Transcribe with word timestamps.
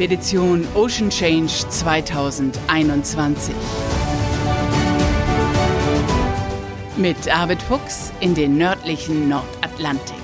Expedition 0.00 0.66
Ocean 0.74 1.10
Change 1.10 1.68
2021. 1.68 3.54
Mit 6.96 7.28
Arvid 7.28 7.60
Fuchs 7.60 8.10
in 8.20 8.34
den 8.34 8.56
nördlichen 8.56 9.28
Nordatlantik. 9.28 10.16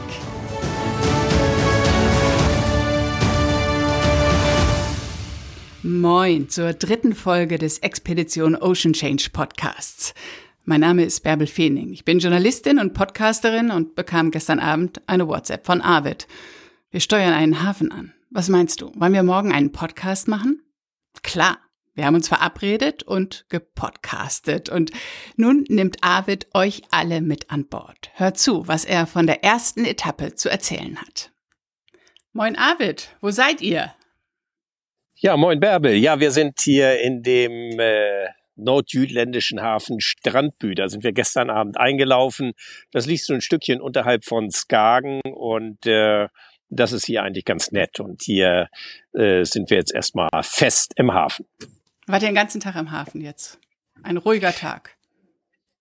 Moin 5.82 6.48
zur 6.48 6.72
dritten 6.72 7.14
Folge 7.14 7.58
des 7.58 7.76
Expedition 7.80 8.56
Ocean 8.56 8.94
Change 8.94 9.28
Podcasts. 9.30 10.14
Mein 10.64 10.80
Name 10.80 11.04
ist 11.04 11.22
Bärbel 11.22 11.46
Feening. 11.46 11.92
Ich 11.92 12.06
bin 12.06 12.18
Journalistin 12.18 12.78
und 12.78 12.94
Podcasterin 12.94 13.70
und 13.70 13.94
bekam 13.94 14.30
gestern 14.30 14.58
Abend 14.58 15.02
eine 15.06 15.28
WhatsApp 15.28 15.66
von 15.66 15.82
Arvid. 15.82 16.26
Wir 16.90 17.00
steuern 17.00 17.34
einen 17.34 17.62
Hafen 17.62 17.92
an. 17.92 18.14
Was 18.36 18.50
meinst 18.50 18.82
du? 18.82 18.92
Wollen 18.96 19.14
wir 19.14 19.22
morgen 19.22 19.50
einen 19.50 19.72
Podcast 19.72 20.28
machen? 20.28 20.60
Klar. 21.22 21.56
Wir 21.94 22.04
haben 22.04 22.16
uns 22.16 22.28
verabredet 22.28 23.02
und 23.02 23.46
gepodcastet. 23.48 24.68
Und 24.68 24.90
nun 25.36 25.64
nimmt 25.70 26.04
Arvid 26.04 26.46
euch 26.52 26.82
alle 26.90 27.22
mit 27.22 27.50
an 27.50 27.66
Bord. 27.66 28.10
Hört 28.12 28.36
zu, 28.36 28.68
was 28.68 28.84
er 28.84 29.06
von 29.06 29.26
der 29.26 29.42
ersten 29.42 29.86
Etappe 29.86 30.34
zu 30.34 30.50
erzählen 30.50 31.00
hat. 31.00 31.32
Moin 32.34 32.56
Arvid, 32.56 33.16
wo 33.22 33.30
seid 33.30 33.62
ihr? 33.62 33.94
Ja, 35.14 35.38
moin 35.38 35.58
Bärbel. 35.58 35.94
Ja, 35.94 36.20
wir 36.20 36.30
sind 36.30 36.60
hier 36.60 37.00
in 37.00 37.22
dem 37.22 37.80
äh, 37.80 38.26
nordjütländischen 38.56 39.62
Hafen 39.62 39.98
Strandbü. 39.98 40.74
Da 40.74 40.90
sind 40.90 41.04
wir 41.04 41.12
gestern 41.12 41.48
Abend 41.48 41.78
eingelaufen. 41.78 42.52
Das 42.90 43.06
liegt 43.06 43.24
so 43.24 43.32
ein 43.32 43.40
Stückchen 43.40 43.80
unterhalb 43.80 44.26
von 44.26 44.50
Skagen 44.50 45.22
und 45.22 45.86
äh, 45.86 46.28
das 46.68 46.92
ist 46.92 47.06
hier 47.06 47.22
eigentlich 47.22 47.44
ganz 47.44 47.72
nett. 47.72 48.00
Und 48.00 48.22
hier 48.22 48.68
äh, 49.12 49.44
sind 49.44 49.70
wir 49.70 49.78
jetzt 49.78 49.94
erstmal 49.94 50.28
fest 50.42 50.92
im 50.96 51.12
Hafen. 51.12 51.46
Wart 52.06 52.22
ihr 52.22 52.28
den 52.28 52.34
ganzen 52.34 52.60
Tag 52.60 52.76
im 52.76 52.90
Hafen 52.90 53.20
jetzt? 53.20 53.58
Ein 54.02 54.16
ruhiger 54.16 54.52
Tag. 54.52 54.96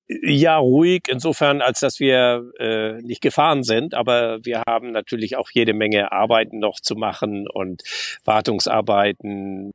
Ja, 0.07 0.57
ruhig, 0.57 1.07
insofern, 1.09 1.61
als 1.61 1.79
dass 1.79 1.99
wir 1.99 2.51
äh, 2.59 3.01
nicht 3.01 3.21
gefahren 3.21 3.63
sind, 3.63 3.95
aber 3.95 4.37
wir 4.45 4.61
haben 4.67 4.91
natürlich 4.91 5.35
auch 5.35 5.49
jede 5.51 5.73
Menge 5.73 6.11
Arbeiten 6.11 6.59
noch 6.59 6.79
zu 6.79 6.95
machen 6.95 7.47
und 7.47 7.81
Wartungsarbeiten, 8.23 9.71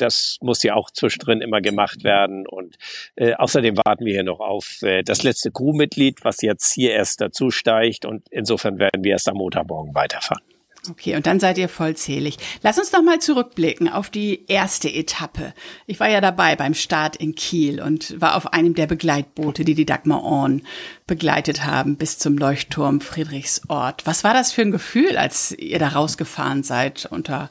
das 0.00 0.38
muss 0.40 0.62
ja 0.62 0.74
auch 0.74 0.90
zwischendrin 0.90 1.40
immer 1.40 1.60
gemacht 1.60 2.04
werden. 2.04 2.46
Und 2.46 2.76
äh, 3.16 3.34
außerdem 3.34 3.76
warten 3.76 4.04
wir 4.04 4.14
hier 4.14 4.24
noch 4.24 4.40
auf 4.40 4.82
äh, 4.82 5.02
das 5.02 5.22
letzte 5.22 5.50
Crewmitglied, 5.50 6.24
was 6.24 6.42
jetzt 6.42 6.72
hier 6.72 6.92
erst 6.92 7.20
dazu 7.20 7.50
steigt. 7.50 8.04
Und 8.04 8.26
insofern 8.30 8.78
werden 8.78 9.04
wir 9.04 9.12
erst 9.12 9.28
am 9.28 9.36
Montagmorgen 9.36 9.94
weiterfahren. 9.94 10.42
Okay, 10.90 11.16
und 11.16 11.26
dann 11.26 11.40
seid 11.40 11.58
ihr 11.58 11.68
vollzählig. 11.68 12.38
Lass 12.62 12.78
uns 12.78 12.92
noch 12.92 13.02
mal 13.02 13.18
zurückblicken 13.18 13.88
auf 13.88 14.10
die 14.10 14.46
erste 14.46 14.88
Etappe. 14.88 15.52
Ich 15.86 16.00
war 16.00 16.08
ja 16.08 16.20
dabei 16.20 16.56
beim 16.56 16.74
Start 16.74 17.16
in 17.16 17.34
Kiel 17.34 17.82
und 17.82 18.20
war 18.20 18.36
auf 18.36 18.52
einem 18.52 18.74
der 18.74 18.86
Begleitboote, 18.86 19.64
die 19.64 19.74
die 19.74 19.86
Dagmar 19.86 20.22
Orn 20.22 20.62
begleitet 21.06 21.64
haben 21.64 21.96
bis 21.96 22.18
zum 22.18 22.38
Leuchtturm 22.38 23.00
Friedrichsort. 23.00 24.06
Was 24.06 24.24
war 24.24 24.34
das 24.34 24.52
für 24.52 24.62
ein 24.62 24.70
Gefühl, 24.70 25.16
als 25.16 25.52
ihr 25.52 25.78
da 25.78 25.88
rausgefahren 25.88 26.62
seid 26.62 27.06
unter 27.10 27.50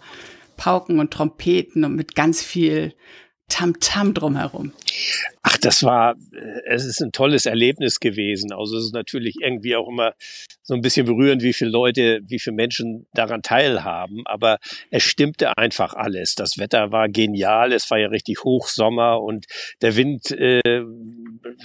Pauken 0.58 1.00
und 1.00 1.12
Trompeten 1.12 1.86
und 1.86 1.96
mit 1.96 2.16
ganz 2.16 2.44
viel 2.44 2.94
Tamtam 3.50 4.10
-Tam 4.10 4.14
drumherum. 4.14 4.74
Ach, 5.42 5.58
das 5.58 5.82
war, 5.84 6.16
äh, 6.34 6.60
es 6.66 6.86
ist 6.86 7.02
ein 7.02 7.14
tolles 7.14 7.46
Erlebnis 7.46 8.02
gewesen. 8.02 8.52
Also 8.52 8.78
es 8.78 8.86
ist 8.86 8.94
natürlich 8.94 9.36
irgendwie 9.42 9.78
auch 9.78 9.88
immer 9.88 10.14
so 10.64 10.74
ein 10.74 10.82
bisschen 10.82 11.06
berührend, 11.06 11.42
wie 11.44 11.54
viele 11.54 11.72
Leute, 11.72 12.20
wie 12.26 12.40
viele 12.40 12.58
Menschen 12.58 13.08
daran 13.14 13.44
teilhaben. 13.44 14.24
Aber 14.26 14.58
es 14.92 15.04
stimmte 15.04 15.58
einfach 15.58 15.94
alles. 15.94 16.36
Das 16.36 16.58
Wetter 16.58 16.92
war 16.92 17.08
genial. 17.08 17.72
Es 17.72 17.90
war 17.90 17.98
ja 17.98 18.10
richtig 18.10 18.44
Hochsommer 18.44 19.22
und 19.22 19.46
der 19.82 19.96
Wind 19.96 20.32
äh, 20.32 20.84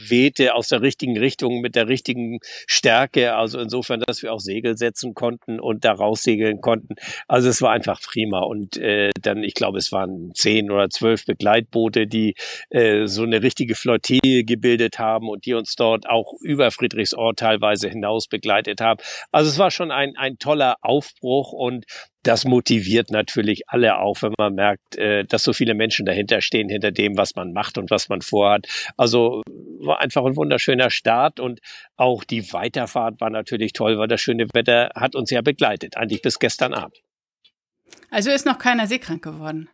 wehte 0.09 0.55
aus 0.55 0.69
der 0.69 0.83
richtigen 0.83 1.19
Richtung 1.19 1.61
mit 1.61 1.75
der 1.75 1.89
richtigen 1.89 2.39
Stärke. 2.67 3.35
Also 3.35 3.59
insofern, 3.59 4.01
dass 4.01 4.23
wir 4.23 4.33
auch 4.33 4.41
Segel 4.41 4.77
setzen 4.77 5.15
konnten 5.15 5.61
und 5.61 5.85
da 5.85 5.93
raussegeln 5.93 6.61
konnten. 6.61 6.95
Also 7.29 7.49
es 7.49 7.63
war 7.63 7.73
einfach 7.73 8.01
prima. 8.01 8.41
Und 8.41 8.77
äh, 8.77 9.11
dann, 9.21 9.43
ich 9.43 9.55
glaube, 9.55 9.79
es 9.79 9.93
waren 9.93 10.33
zehn 10.35 10.71
oder 10.71 10.91
zwölf 10.91 11.25
Begleitboote, 11.25 12.07
die 12.07 12.35
äh, 12.71 13.07
so 13.07 13.23
eine 13.23 13.43
richtige 13.43 13.75
Flottille 13.75 14.45
gebildet 14.45 14.99
haben 14.99 15.29
und 15.29 15.47
die 15.47 15.55
uns 15.55 15.75
dort 15.75 16.09
auch 16.09 16.35
über 16.41 16.71
Friedrichsort 16.71 17.39
teilweise 17.39 17.89
hinaus 17.89 18.29
begleitet 18.29 18.81
haben. 18.81 19.01
Also 19.31 19.51
es 19.51 19.59
war 19.59 19.71
schon 19.71 19.91
ein, 19.91 20.17
ein 20.17 20.39
toller 20.39 20.77
Aufbruch 20.83 21.53
und 21.53 21.85
das 22.23 22.45
motiviert 22.45 23.11
natürlich 23.11 23.69
alle 23.69 23.99
auch, 23.99 24.23
wenn 24.23 24.35
man 24.39 24.55
merkt, 24.55 24.97
äh, 24.97 25.25
dass 25.25 25.43
so 25.43 25.53
viele 25.53 25.75
Menschen 25.75 26.07
dahinter 26.07 26.41
stehen, 26.41 26.69
hinter 26.69 26.93
dem, 26.93 27.17
was 27.17 27.35
man 27.35 27.53
macht 27.53 27.79
und 27.79 27.91
was 27.91 28.09
man 28.09 28.23
vorhat. 28.23 28.67
Also 28.97 29.43
war 29.81 30.01
einfach 30.01 30.25
ein 30.25 30.37
wunderschöner 30.37 30.91
Start 30.91 31.41
und 31.41 31.61
auch 31.97 32.25
die 32.25 32.53
Weiterfahrt 32.53 33.21
war 33.21 33.31
natürlich 33.31 33.73
toll, 33.73 33.99
weil 33.99 34.09
das 34.09 34.21
schöne 34.21 34.47
Wetter 34.53 34.91
hat 34.95 35.15
uns 35.15 35.31
ja 35.31 35.43
begleitet, 35.43 35.97
eigentlich 35.97 36.23
bis 36.23 36.39
gestern 36.39 36.75
Abend. 36.75 37.01
Also 38.11 38.31
ist 38.31 38.47
noch 38.47 38.59
keiner 38.59 38.87
seekrank 38.87 39.23
geworden? 39.23 39.69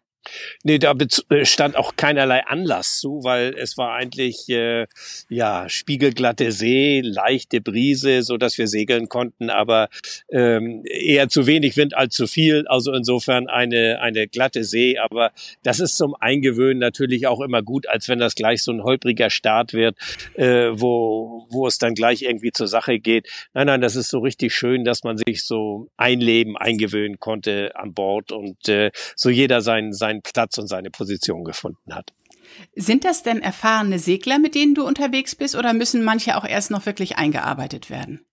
Nee, 0.65 0.79
da 0.79 0.95
äh, 1.31 1.45
stand 1.45 1.77
auch 1.77 1.97
keinerlei 1.97 2.45
Anlass 2.47 2.99
zu, 3.01 3.21
weil 3.23 3.55
es 3.57 3.77
war 3.77 3.95
eigentlich 3.95 4.49
äh, 4.49 4.87
ja 5.29 5.69
spiegelglatte 5.69 6.53
See, 6.53 7.01
leichte 7.05 7.61
Brise, 7.61 8.23
so 8.23 8.37
dass 8.37 8.59
wir 8.59 8.69
segeln 8.69 9.09
konnten, 9.09 9.51
aber 9.51 9.89
ähm, 10.31 10.83
eher 10.85 11.29
zu 11.29 11.47
wenig 11.47 11.77
Wind 11.77 11.97
als 11.97 12.15
zu 12.15 12.27
viel. 12.27 12.67
Also 12.69 12.93
insofern 12.93 13.49
eine 13.49 14.01
eine 14.01 14.29
glatte 14.29 14.65
See, 14.65 14.99
aber 14.99 15.33
das 15.63 15.81
ist 15.81 15.97
zum 15.97 16.15
Eingewöhnen 16.15 16.79
natürlich 16.79 17.27
auch 17.27 17.41
immer 17.41 17.63
gut, 17.63 17.89
als 17.89 18.09
wenn 18.09 18.19
das 18.19 18.35
gleich 18.35 18.63
so 18.63 18.73
ein 18.73 18.83
holpriger 18.83 19.31
Start 19.31 19.73
wird, 19.73 19.97
äh, 20.35 20.69
wo 20.73 21.47
wo 21.51 21.67
es 21.67 21.79
dann 21.79 21.95
gleich 21.95 22.23
irgendwie 22.23 22.53
zur 22.53 22.69
Sache 22.69 22.99
geht. 22.99 23.29
Nein, 23.55 23.67
nein, 23.67 23.81
das 23.81 23.97
ist 23.97 24.11
so 24.11 24.19
richtig 24.21 24.55
schön, 24.55 24.85
dass 24.85 25.05
man 25.05 25.17
sich 25.17 25.45
so 25.45 25.89
einleben, 25.97 26.57
eingewöhnen 26.57 27.19
konnte 27.19 27.73
an 27.75 27.95
Bord 27.95 28.33
und 28.33 28.69
äh, 28.69 28.91
so 29.17 29.31
jeder 29.31 29.61
seinen 29.61 29.93
seinen 29.93 30.18
seinen 30.19 30.23
Platz 30.23 30.59
und 30.59 30.69
seine 30.69 30.91
Position 30.91 31.45
gefunden 31.45 31.95
hat. 31.95 32.13
Sind 32.75 33.05
das 33.05 33.23
denn 33.23 33.43
erfahrene 33.43 33.99
Segler, 33.99 34.39
mit 34.39 34.55
denen 34.55 34.75
du 34.75 34.87
unterwegs 34.87 35.35
bist, 35.35 35.55
oder 35.55 35.73
müssen 35.73 36.03
manche 36.03 36.37
auch 36.37 36.45
erst 36.45 36.71
noch 36.71 36.87
wirklich 36.87 37.17
eingearbeitet 37.17 37.91
werden? 37.91 38.25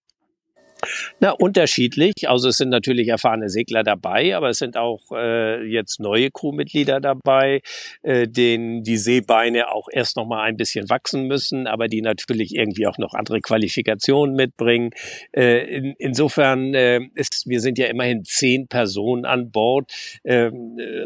Na, 1.20 1.32
unterschiedlich. 1.32 2.28
Also 2.28 2.50
es 2.50 2.58
sind 2.58 2.70
natürlich 2.70 3.08
erfahrene 3.08 3.50
Segler 3.50 3.84
dabei, 3.84 4.36
aber 4.36 4.50
es 4.50 4.60
sind 4.60 4.78
auch 4.78 5.02
äh, 5.12 5.64
jetzt 5.64 6.00
neue 6.00 6.32
Crewmitglieder 6.32 7.00
dabei, 7.00 7.62
äh, 8.04 8.28
denen 8.28 8.84
die 8.84 8.98
Seebeine 8.98 9.72
auch 9.72 9.88
erst 9.92 10.18
noch 10.18 10.26
mal 10.26 10.44
ein 10.44 10.58
bisschen 10.58 10.90
wachsen 10.90 11.28
müssen, 11.28 11.68
aber 11.68 11.88
die 11.88 12.02
natürlich 12.02 12.56
irgendwie 12.56 12.88
auch 12.88 12.98
noch 12.98 13.14
andere 13.14 13.42
Qualifikationen 13.42 14.36
mitbringen. 14.36 14.92
Äh, 15.32 15.78
in, 15.78 15.96
insofern 15.98 16.74
äh, 16.74 17.02
ist, 17.16 17.48
wir 17.48 17.62
sind 17.62 17.78
ja 17.78 17.88
immerhin 17.88 18.24
zehn 18.26 18.68
Personen 18.68 19.26
an 19.26 19.52
Bord 19.52 19.92
äh, 20.24 20.50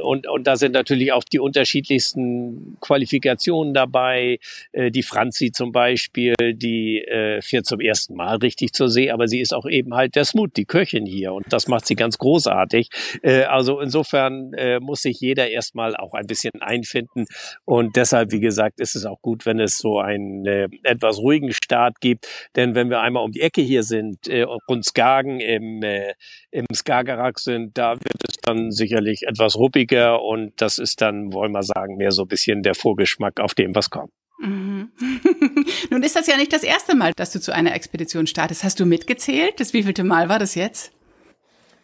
und, 0.02 0.28
und 0.28 0.48
da 0.48 0.56
sind 0.56 0.74
natürlich 0.74 1.12
auch 1.12 1.24
die 1.24 1.40
unterschiedlichsten 1.40 2.78
Qualifikationen 2.82 3.74
dabei. 3.74 4.40
Äh, 4.72 4.92
die 4.92 5.04
Franzi 5.04 5.52
zum 5.52 5.72
Beispiel, 5.72 6.36
die 6.54 7.02
äh, 7.04 7.42
fährt 7.42 7.66
zum 7.66 7.80
ersten 7.80 8.16
Mal 8.16 8.38
richtig 8.38 8.74
zur 8.74 8.90
See, 8.90 9.12
aber 9.12 9.28
sie 9.28 9.40
ist 9.40 9.54
auch 9.54 9.66
eben 9.70 9.94
halt 9.94 10.16
der 10.16 10.26
Smut, 10.26 10.58
die 10.58 10.66
Köchin 10.66 11.06
hier. 11.06 11.34
Und 11.34 11.52
das 11.52 11.68
macht 11.68 11.86
sie 11.86 11.96
ganz 11.96 12.18
großartig. 12.18 12.90
Äh, 13.22 13.44
also 13.44 13.80
insofern 13.80 14.54
äh, 14.54 14.80
muss 14.80 15.02
sich 15.02 15.20
jeder 15.20 15.50
erstmal 15.50 15.96
auch 15.96 16.14
ein 16.14 16.28
bisschen 16.28 16.52
einfinden. 16.62 17.26
Und 17.66 17.96
deshalb, 17.96 18.32
wie 18.32 18.40
gesagt, 18.40 18.80
ist 18.80 18.96
es 18.96 19.06
auch 19.06 19.22
gut, 19.22 19.46
wenn 19.46 19.60
es 19.60 19.78
so 19.78 20.00
einen 20.00 20.46
äh, 20.46 20.68
etwas 20.84 21.18
ruhigen 21.18 21.54
Start 21.54 22.02
gibt. 22.02 22.28
Denn 22.56 22.76
wenn 22.76 22.90
wir 22.90 23.02
einmal 23.02 23.24
um 23.24 23.32
die 23.32 23.42
Ecke 23.42 23.62
hier 23.62 23.84
sind, 23.84 24.28
äh, 24.28 24.44
rund 24.44 24.86
Skagen 24.86 25.40
im, 25.40 25.84
äh, 25.84 26.14
im 26.52 26.66
Skagerrak 26.74 27.40
sind, 27.40 27.78
da 27.78 27.94
wird 27.94 28.22
es 28.28 28.36
dann 28.42 28.72
sicherlich 28.72 29.24
etwas 29.28 29.56
ruppiger. 29.56 30.22
Und 30.22 30.54
das 30.62 30.78
ist 30.78 31.02
dann, 31.02 31.34
wollen 31.34 31.52
wir 31.52 31.64
sagen, 31.64 31.98
mehr 31.98 32.12
so 32.12 32.24
ein 32.24 32.28
bisschen 32.28 32.64
der 32.64 32.76
Vorgeschmack 32.76 33.40
auf 33.40 33.54
dem, 33.54 33.76
was 33.76 33.90
kommt. 33.90 34.12
Mhm. 34.40 34.92
Nun 35.90 36.04
ist 36.04 36.16
das 36.16 36.28
ja 36.28 36.38
nicht 36.38 36.54
das 36.54 36.64
erste 36.64 36.96
Mal, 36.96 37.12
dass 37.16 37.32
du 37.32 37.42
zu 37.42 37.54
einer 37.54 37.76
Expedition 37.76 38.26
startest. 38.26 38.64
Hast 38.64 38.80
du 38.80 38.86
mitgezählt? 38.86 39.60
Das 39.60 39.74
wievielte 39.74 40.04
Mal 40.04 40.30
war 40.30 40.40
das 40.40 40.56
jetzt? 40.56 40.92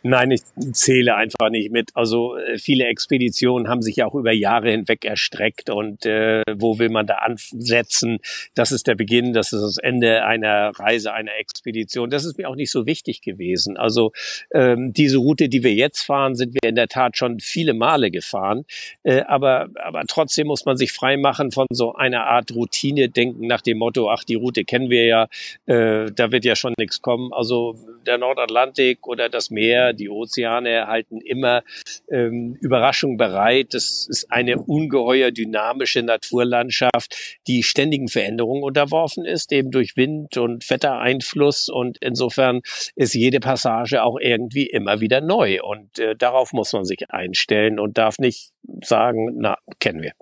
Nein, 0.08 0.30
ich 0.30 0.44
zähle 0.74 1.16
einfach 1.16 1.50
nicht 1.50 1.72
mit. 1.72 1.90
Also 1.96 2.38
äh, 2.38 2.60
viele 2.60 2.86
Expeditionen 2.86 3.68
haben 3.68 3.82
sich 3.82 3.96
ja 3.96 4.06
auch 4.06 4.14
über 4.14 4.32
Jahre 4.32 4.70
hinweg 4.70 5.04
erstreckt 5.04 5.72
und 5.72 6.06
äh, 6.06 6.44
wo 6.56 6.78
will 6.78 6.90
man 6.90 7.08
da 7.08 7.16
ansetzen? 7.16 8.20
Das 8.54 8.72
ist 8.72 8.86
der 8.86 8.94
Beginn, 8.94 9.34
das 9.34 9.52
ist 9.52 9.64
das 9.64 9.78
Ende 9.80 10.24
einer 10.24 10.74
Reise, 10.78 11.12
einer 11.12 11.36
Expedition. 11.40 12.12
Das 12.12 12.24
ist 12.24 12.38
mir 12.38 12.48
auch 12.48 12.56
nicht 12.56 12.70
so 12.70 12.86
wichtig 12.86 13.22
gewesen. 13.22 13.78
Also 13.78 14.12
ähm, 14.54 14.94
diese 14.94 15.18
Route, 15.18 15.50
die 15.50 15.64
wir 15.64 15.74
jetzt 15.74 16.04
fahren, 16.04 16.36
sind 16.36 16.54
wir 16.54 16.70
in 16.70 16.76
der 16.76 16.88
Tat 16.88 17.18
schon 17.18 17.40
viele 17.40 17.74
Male 17.74 18.12
gefahren. 18.12 18.66
Äh, 19.02 19.22
aber, 19.22 19.70
aber 19.74 20.04
trotzdem 20.08 20.46
muss 20.46 20.66
man 20.66 20.78
sich 20.78 20.92
frei 20.92 21.18
machen 21.18 21.52
von 21.52 21.66
so 21.72 21.96
einer 21.96 22.28
Art 22.28 22.54
Routine 22.54 23.10
denken 23.10 23.48
nach 23.48 23.62
dem 23.62 23.80
Motto, 23.80 24.12
ach, 24.12 24.24
die 24.24 24.36
Route 24.36 24.66
kennen 24.66 24.92
wir 24.92 25.06
ja, 25.06 25.28
äh, 25.66 26.12
da 26.12 26.32
wird 26.32 26.46
ja 26.46 26.56
schon 26.56 26.76
nichts 26.78 27.02
kommen. 27.02 27.34
Also 27.34 27.76
der 28.06 28.20
Nordatlantik 28.20 29.08
oder 29.08 29.30
das 29.30 29.50
Meer, 29.50 29.95
die 29.96 30.10
Ozeane 30.10 30.88
halten 30.88 31.22
immer 31.22 31.64
ähm, 32.10 32.58
Überraschungen 32.62 33.18
bereit. 33.18 33.74
Das 33.74 34.08
ist 34.10 34.32
eine 34.32 34.58
ungeheuer 34.58 35.32
dynamische 35.32 36.04
Naturlandschaft, 36.04 37.16
die 37.48 37.64
ständigen 37.64 38.08
Veränderungen 38.08 38.64
unterworfen 38.64 39.26
ist, 39.26 39.52
eben 39.52 39.72
durch 39.72 39.98
Wind 39.98 40.38
und 40.38 40.70
Wettereinfluss. 40.70 41.70
Und 41.70 41.98
insofern 42.02 42.62
ist 42.96 43.14
jede 43.14 43.40
Passage 43.40 44.04
auch 44.04 44.18
irgendwie 44.20 44.68
immer 44.68 45.02
wieder 45.02 45.22
neu. 45.22 45.62
Und 45.64 46.00
äh, 46.00 46.16
darauf 46.16 46.54
muss 46.54 46.74
man 46.74 46.86
sich 46.86 47.10
einstellen 47.10 47.80
und 47.80 47.98
darf 47.98 48.18
nicht 48.20 48.52
sagen, 48.84 49.36
na, 49.38 49.58
kennen 49.80 50.02
wir. 50.02 50.14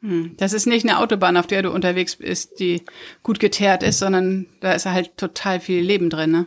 Hm. 0.00 0.34
Das 0.36 0.52
ist 0.52 0.66
nicht 0.66 0.88
eine 0.88 0.98
Autobahn, 1.00 1.36
auf 1.36 1.46
der 1.46 1.62
du 1.62 1.70
unterwegs 1.70 2.16
bist, 2.16 2.60
die 2.60 2.82
gut 3.22 3.40
geteert 3.40 3.82
ist, 3.82 3.98
sondern 3.98 4.46
da 4.60 4.72
ist 4.72 4.86
halt 4.86 5.16
total 5.16 5.60
viel 5.60 5.82
Leben 5.82 6.10
drin, 6.10 6.30
ne? 6.30 6.46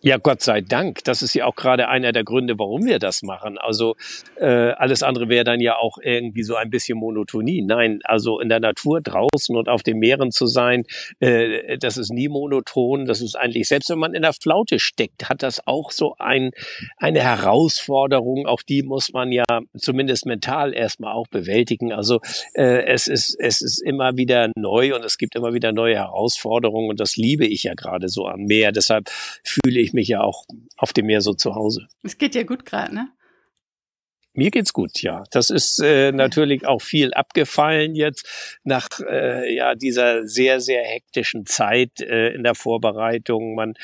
Ja, 0.00 0.16
Gott 0.16 0.42
sei 0.42 0.60
Dank. 0.60 1.02
Das 1.04 1.22
ist 1.22 1.34
ja 1.34 1.44
auch 1.46 1.56
gerade 1.56 1.88
einer 1.88 2.12
der 2.12 2.22
Gründe, 2.22 2.56
warum 2.56 2.86
wir 2.86 3.00
das 3.00 3.22
machen. 3.22 3.58
Also 3.58 3.96
äh, 4.36 4.70
alles 4.70 5.02
andere 5.02 5.28
wäre 5.28 5.42
dann 5.42 5.58
ja 5.58 5.76
auch 5.76 5.98
irgendwie 6.00 6.44
so 6.44 6.54
ein 6.54 6.70
bisschen 6.70 6.98
Monotonie. 6.98 7.62
Nein, 7.62 7.98
also 8.04 8.38
in 8.38 8.48
der 8.48 8.60
Natur 8.60 9.00
draußen 9.00 9.56
und 9.56 9.68
auf 9.68 9.82
den 9.82 9.98
Meeren 9.98 10.30
zu 10.30 10.46
sein, 10.46 10.84
äh, 11.18 11.78
das 11.78 11.96
ist 11.96 12.12
nie 12.12 12.28
monoton. 12.28 13.06
Das 13.06 13.20
ist 13.20 13.34
eigentlich, 13.34 13.66
selbst 13.66 13.90
wenn 13.90 13.98
man 13.98 14.14
in 14.14 14.22
der 14.22 14.34
Flaute 14.34 14.78
steckt, 14.78 15.28
hat 15.28 15.42
das 15.42 15.66
auch 15.66 15.90
so 15.90 16.14
ein, 16.20 16.52
eine 16.96 17.20
Herausforderung. 17.20 18.46
Auch 18.46 18.62
die 18.62 18.84
muss 18.84 19.12
man 19.12 19.32
ja 19.32 19.44
zumindest 19.76 20.26
mental 20.26 20.74
erstmal 20.74 21.12
auch 21.12 21.26
bewältigen. 21.26 21.92
Also 21.92 22.20
äh, 22.54 22.84
es, 22.84 23.08
ist, 23.08 23.36
es 23.40 23.62
ist 23.62 23.82
immer 23.82 24.16
wieder 24.16 24.52
neu 24.56 24.94
und 24.94 25.04
es 25.04 25.18
gibt 25.18 25.34
immer 25.34 25.54
wieder 25.54 25.72
neue 25.72 25.96
Herausforderungen 25.96 26.88
und 26.88 27.00
das 27.00 27.16
liebe 27.16 27.46
ich 27.46 27.64
ja 27.64 27.74
gerade 27.74 28.08
so 28.08 28.26
am 28.28 28.44
Meer. 28.44 28.70
Deshalb 28.70 29.10
fühle 29.42 29.80
ich 29.80 29.87
ich 29.88 29.94
mich 29.94 30.08
ja 30.08 30.20
auch 30.20 30.44
auf 30.76 30.92
dem 30.92 31.06
Meer 31.06 31.20
so 31.20 31.34
zu 31.34 31.54
Hause. 31.54 31.88
Es 32.02 32.18
geht 32.18 32.34
ja 32.34 32.42
gut 32.44 32.64
gerade, 32.64 32.94
ne? 32.94 33.08
Mir 34.34 34.52
geht's 34.52 34.72
gut, 34.72 35.02
ja. 35.02 35.24
Das 35.32 35.50
ist 35.50 35.80
äh, 35.82 36.12
natürlich 36.12 36.64
auch 36.64 36.80
viel 36.80 37.12
abgefallen 37.12 37.96
jetzt 37.96 38.60
nach 38.62 38.88
äh, 39.00 39.52
ja 39.52 39.74
dieser 39.74 40.28
sehr 40.28 40.60
sehr 40.60 40.84
hektischen 40.84 41.44
Zeit 41.44 42.00
äh, 42.00 42.28
in 42.34 42.44
der 42.44 42.54
Vorbereitung. 42.54 43.56
Man 43.56 43.74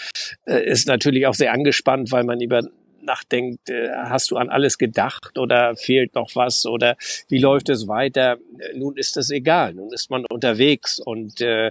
äh, 0.47 0.65
ist 0.65 0.87
natürlich 0.87 1.27
auch 1.27 1.35
sehr 1.35 1.53
angespannt, 1.53 2.13
weil 2.13 2.23
man 2.23 2.41
über 2.41 2.63
nachdenkt, 3.05 3.71
äh, 3.71 3.91
hast 3.91 4.31
du 4.31 4.37
an 4.37 4.49
alles 4.49 4.79
gedacht 4.79 5.39
oder 5.39 5.77
fehlt 5.77 6.15
noch 6.15 6.31
was 6.35 6.67
oder 6.67 6.97
wie 7.29 7.39
läuft 7.39 7.69
es 7.69 7.89
weiter? 7.89 8.39
Nun 8.75 8.97
ist 8.97 9.17
das 9.17 9.31
egal, 9.31 9.75
nun 9.75 9.93
ist 9.93 10.11
man 10.11 10.25
unterwegs 10.27 10.99
und 10.99 11.41
äh, 11.41 11.71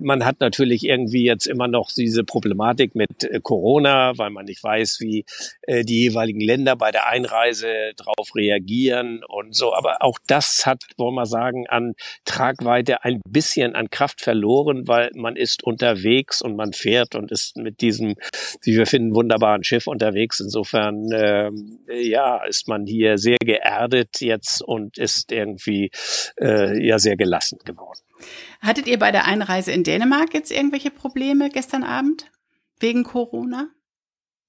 man 0.00 0.24
hat 0.24 0.40
natürlich 0.40 0.84
irgendwie 0.84 1.24
jetzt 1.24 1.46
immer 1.46 1.68
noch 1.68 1.90
diese 1.90 2.24
Problematik 2.24 2.94
mit 2.94 3.24
äh, 3.24 3.40
Corona, 3.42 4.16
weil 4.18 4.30
man 4.30 4.46
nicht 4.46 4.62
weiß, 4.62 4.98
wie 5.00 5.24
äh, 5.62 5.84
die 5.84 6.02
jeweiligen 6.02 6.40
Länder 6.40 6.76
bei 6.76 6.90
der 6.90 7.08
Einreise 7.08 7.92
darauf 7.96 8.34
reagieren 8.34 9.22
und 9.24 9.54
so. 9.54 9.74
Aber 9.74 10.02
auch 10.02 10.18
das 10.26 10.66
hat, 10.66 10.82
wollen 10.96 11.14
wir 11.14 11.26
sagen, 11.26 11.66
an 11.68 11.94
Tragweite 12.24 13.04
ein 13.04 13.20
bisschen 13.28 13.74
an 13.74 13.90
Kraft 13.90 14.20
verloren, 14.20 14.88
weil 14.88 15.10
man 15.14 15.36
ist 15.36 15.64
unterwegs 15.64 16.42
und 16.42 16.56
man 16.56 16.72
fährt 16.72 17.14
und 17.14 17.32
ist 17.32 17.56
mit 17.56 17.80
diesem, 17.80 18.16
wie 18.62 18.76
wir 18.76 18.86
finden, 18.86 19.14
wunderbaren 19.14 19.64
Schiff 19.64 19.86
unterwegs. 19.86 20.40
Insofern 20.40 20.65
insofern 20.66 21.08
ähm, 21.12 21.78
ja 21.88 22.44
ist 22.44 22.68
man 22.68 22.86
hier 22.86 23.18
sehr 23.18 23.38
geerdet 23.44 24.20
jetzt 24.20 24.62
und 24.62 24.98
ist 24.98 25.32
irgendwie 25.32 25.90
äh, 26.40 26.84
ja 26.84 26.98
sehr 26.98 27.16
gelassen 27.16 27.58
geworden. 27.64 28.00
Hattet 28.60 28.86
ihr 28.86 28.98
bei 28.98 29.12
der 29.12 29.26
Einreise 29.26 29.72
in 29.72 29.84
Dänemark 29.84 30.34
jetzt 30.34 30.50
irgendwelche 30.50 30.90
Probleme 30.90 31.50
gestern 31.50 31.84
Abend 31.84 32.30
wegen 32.80 33.04
Corona? 33.04 33.68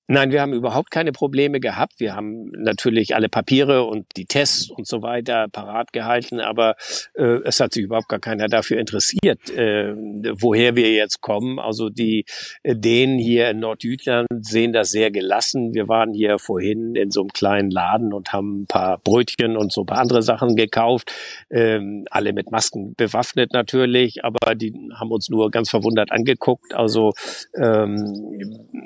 Nein, 0.09 0.31
wir 0.31 0.42
haben 0.42 0.54
überhaupt 0.54 0.89
keine 0.89 1.12
Probleme 1.12 1.59
gehabt. 1.59 1.95
Wir 1.98 2.15
haben 2.15 2.50
natürlich 2.51 3.13
alle 3.13 3.27
Papiere 3.27 3.83
und 3.83 4.06
die 4.15 4.25
Tests 4.25 4.69
und 4.69 4.88
so 4.88 5.01
weiter 5.01 5.50
parat 5.50 5.92
gehalten, 5.92 6.39
aber 6.39 6.75
äh, 7.15 7.42
es 7.44 7.59
hat 7.59 7.74
sich 7.74 7.83
überhaupt 7.83 8.07
gar 8.07 8.19
keiner 8.19 8.48
dafür 8.48 8.80
interessiert, 8.80 9.50
äh, 9.50 9.94
woher 10.39 10.77
wir 10.77 10.94
jetzt 10.94 11.19
kommen. 11.19 11.59
Also 11.59 11.89
die 11.89 12.24
äh, 12.63 12.74
Dänen 12.74 13.19
hier 13.19 13.50
in 13.50 13.59
Nordjütland 13.59 14.27
sehen 14.39 14.71
das 14.71 14.92
sehr 14.92 15.12
gelassen. 15.12 15.74
Wir 15.74 15.89
waren 15.89 16.13
hier 16.13 16.39
vorhin 16.39 16.95
in 16.95 17.12
so 17.12 17.21
einem 17.21 17.33
kleinen 17.33 17.69
Laden 17.69 18.13
und 18.13 18.31
haben 18.31 18.62
ein 18.62 18.68
paar 18.68 19.00
Brötchen 19.00 19.57
und 19.57 19.74
so 19.74 19.81
ein 19.81 19.88
paar 19.88 20.00
andere 20.00 20.21
Sachen 20.21 20.56
gekauft. 20.56 21.12
Ähm, 21.50 22.06
alle 22.12 22.31
mit 22.31 22.50
Masken 22.50 22.95
bewaffnet 22.95 23.51
natürlich, 23.51 24.24
aber 24.24 24.56
die 24.56 24.74
haben 24.95 25.12
uns 25.12 25.27
nur 25.27 25.51
ganz 25.51 25.69
verwundert 25.69 26.13
angeguckt. 26.13 26.74
Also 26.74 27.12
ähm, 27.57 27.98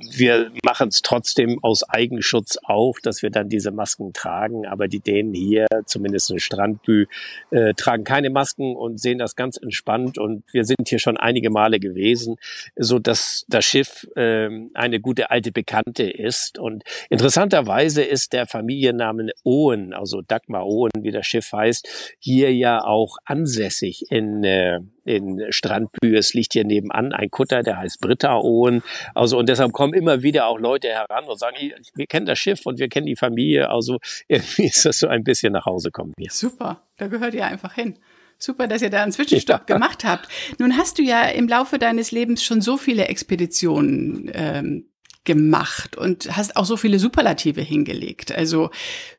wir 0.10 0.52
machen 0.64 0.88
es 0.88 1.04
trotzdem 1.12 1.60
aus 1.62 1.84
Eigenschutz 1.84 2.58
auf, 2.64 3.00
dass 3.02 3.22
wir 3.22 3.32
dann 3.32 3.50
diese 3.50 3.72
Masken 3.72 4.14
tragen. 4.14 4.66
Aber 4.66 4.88
die 4.88 5.02
Dänen 5.02 5.34
hier, 5.34 5.68
zumindest 5.86 6.32
in 6.32 6.40
Strandbü, 6.40 7.06
äh, 7.50 7.74
tragen 7.74 8.06
keine 8.06 8.30
Masken 8.30 8.78
und 8.78 8.98
sehen 8.98 9.18
das 9.18 9.36
ganz 9.36 9.58
entspannt. 9.58 10.18
Und 10.18 10.44
wir 10.54 10.64
sind 10.64 10.88
hier 10.88 11.00
schon 11.00 11.18
einige 11.18 11.50
Male 11.50 11.82
gewesen, 11.82 12.38
so 12.78 12.98
dass 12.98 13.46
das 13.50 13.66
Schiff 13.66 14.08
äh, 14.16 14.50
eine 14.74 15.02
gute 15.02 15.32
alte 15.32 15.52
Bekannte 15.52 16.10
ist. 16.10 16.58
Und 16.58 16.84
interessanterweise 17.10 18.04
ist 18.04 18.32
der 18.32 18.48
Familienname 18.48 19.32
Owen, 19.44 19.94
also 19.94 20.22
Dagmar 20.22 20.66
Owen, 20.66 20.92
wie 21.02 21.12
das 21.12 21.28
Schiff 21.28 21.52
heißt, 21.52 22.16
hier 22.20 22.54
ja 22.54 22.86
auch 22.86 23.18
ansässig 23.26 24.06
in 24.10 24.46
äh, 24.46 24.80
in 25.04 25.46
Strandbühe. 25.50 26.18
Es 26.18 26.34
liegt 26.34 26.54
hier 26.54 26.64
nebenan 26.64 27.14
ein 27.14 27.30
Kutter, 27.30 27.64
der 27.64 27.78
heißt 27.78 28.00
Britta 28.02 28.38
Owen. 28.38 28.84
Also, 29.16 29.38
und 29.38 29.50
deshalb 29.50 29.74
kommen 29.74 29.94
immer 29.94 30.24
wieder 30.24 30.48
auch 30.48 30.60
Leute 30.60 30.90
heran 30.90 31.26
und 31.26 31.40
sagen, 31.40 31.58
wir 31.96 32.08
kennen 32.08 32.26
das 32.26 32.40
Schiff 32.40 32.66
und 32.66 32.80
wir 32.80 32.90
kennen 32.90 33.08
die 33.08 33.16
Familie. 33.16 33.70
Also, 33.70 34.00
irgendwie 34.28 34.66
ist 34.66 34.86
das 34.86 35.00
so 35.00 35.08
ein 35.08 35.24
bisschen 35.24 35.54
nach 35.54 35.66
Hause 35.66 35.92
kommen 35.92 36.14
hier. 36.18 36.32
Super. 36.32 36.84
Da 36.98 37.08
gehört 37.08 37.34
ihr 37.34 37.46
einfach 37.46 37.74
hin. 37.74 37.98
Super, 38.38 38.68
dass 38.68 38.82
ihr 38.82 38.90
da 38.90 39.04
einen 39.04 39.12
Zwischenstopp 39.12 39.70
ja. 39.70 39.76
gemacht 39.76 40.04
habt. 40.04 40.28
Nun 40.58 40.76
hast 40.76 40.98
du 40.98 41.04
ja 41.04 41.26
im 41.26 41.48
Laufe 41.48 41.78
deines 41.78 42.12
Lebens 42.12 42.44
schon 42.44 42.62
so 42.62 42.76
viele 42.76 43.06
Expeditionen 43.06 44.32
ähm, 44.34 44.92
gemacht 45.24 45.96
und 45.96 46.36
hast 46.36 46.56
auch 46.56 46.66
so 46.66 46.78
viele 46.78 46.98
Superlative 46.98 47.62
hingelegt. 47.62 48.32
Also 48.32 48.72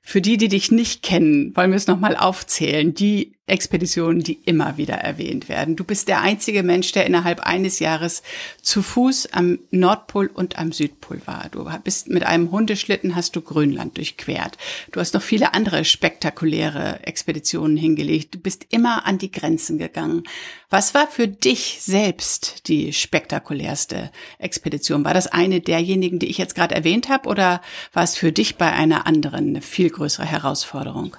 für 0.02 0.20
die, 0.20 0.36
die 0.36 0.48
dich 0.48 0.72
nicht 0.72 1.02
kennen, 1.02 1.56
wollen 1.56 1.70
wir 1.70 1.76
es 1.76 1.86
nochmal 1.86 2.16
aufzählen. 2.16 2.92
Die 2.94 3.36
Expeditionen, 3.52 4.22
die 4.22 4.38
immer 4.46 4.78
wieder 4.78 4.94
erwähnt 4.94 5.50
werden. 5.50 5.76
Du 5.76 5.84
bist 5.84 6.08
der 6.08 6.22
einzige 6.22 6.62
Mensch, 6.62 6.92
der 6.92 7.04
innerhalb 7.04 7.40
eines 7.40 7.80
Jahres 7.80 8.22
zu 8.62 8.82
Fuß 8.82 9.34
am 9.34 9.58
Nordpol 9.70 10.30
und 10.32 10.58
am 10.58 10.72
Südpol 10.72 11.20
war. 11.26 11.48
Du 11.50 11.68
bist 11.84 12.08
mit 12.08 12.24
einem 12.24 12.50
Hundeschlitten 12.50 13.14
hast 13.14 13.36
du 13.36 13.42
Grönland 13.42 13.98
durchquert. 13.98 14.56
Du 14.90 15.00
hast 15.00 15.12
noch 15.12 15.20
viele 15.20 15.52
andere 15.52 15.84
spektakuläre 15.84 17.00
Expeditionen 17.04 17.76
hingelegt. 17.76 18.34
Du 18.34 18.38
bist 18.38 18.64
immer 18.70 19.04
an 19.04 19.18
die 19.18 19.30
Grenzen 19.30 19.76
gegangen. 19.76 20.22
Was 20.70 20.94
war 20.94 21.06
für 21.06 21.28
dich 21.28 21.80
selbst 21.82 22.68
die 22.68 22.94
spektakulärste 22.94 24.10
Expedition? 24.38 25.04
War 25.04 25.12
das 25.12 25.26
eine 25.26 25.60
derjenigen, 25.60 26.18
die 26.18 26.30
ich 26.30 26.38
jetzt 26.38 26.54
gerade 26.54 26.74
erwähnt 26.74 27.10
habe, 27.10 27.28
oder 27.28 27.60
war 27.92 28.02
es 28.02 28.16
für 28.16 28.32
dich 28.32 28.56
bei 28.56 28.72
einer 28.72 29.06
anderen 29.06 29.48
eine 29.48 29.60
viel 29.60 29.90
größere 29.90 30.24
Herausforderung? 30.24 31.14